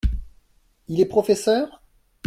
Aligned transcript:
Il 0.87 0.99
est 0.99 1.05
professeur? 1.05 1.83